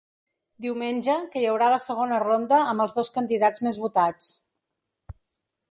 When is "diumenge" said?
0.65-1.17